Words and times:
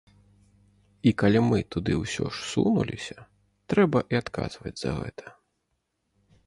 І 1.11 1.11
калі 1.23 1.39
мы 1.49 1.59
туды 1.75 1.91
ўсё 1.99 2.23
ж 2.33 2.47
сунуліся, 2.53 3.17
трэба 3.75 3.99
і 4.15 4.21
адказваць 4.23 4.77
за 4.83 4.91
гэта. 4.99 5.25